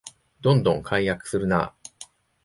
[0.41, 1.73] どんどん改悪するなあ